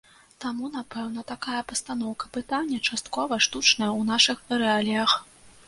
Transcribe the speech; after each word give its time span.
Таму, 0.43 0.69
напэўна, 0.77 1.23
такая 1.31 1.59
пастаноўка 1.73 2.31
пытання 2.39 2.81
часткова 2.89 3.41
штучная 3.47 3.91
ў 3.99 4.01
нашых 4.11 4.37
рэаліях. 4.67 5.11